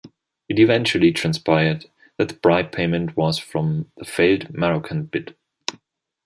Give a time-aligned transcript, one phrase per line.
[0.49, 1.85] It eventually transpired
[2.17, 5.35] that the bribe payment was from the failed Moroccan bid.